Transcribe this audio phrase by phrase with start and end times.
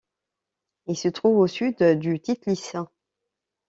[0.87, 2.71] Il se trouve au sud du Titlis.